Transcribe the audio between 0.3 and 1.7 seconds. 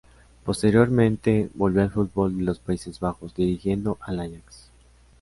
Posteriormente,